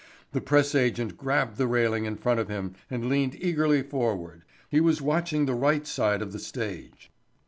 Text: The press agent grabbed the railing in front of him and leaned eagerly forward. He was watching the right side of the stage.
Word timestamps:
The 0.31 0.41
press 0.41 0.73
agent 0.73 1.15
grabbed 1.15 1.57
the 1.57 1.67
railing 1.67 2.05
in 2.05 2.15
front 2.15 2.39
of 2.39 2.49
him 2.49 2.73
and 2.89 3.07
leaned 3.07 3.35
eagerly 3.39 3.83
forward. 3.83 4.41
He 4.67 4.79
was 4.81 4.99
watching 4.99 5.45
the 5.45 5.53
right 5.53 5.85
side 5.85 6.23
of 6.23 6.31
the 6.31 6.39
stage. 6.39 7.11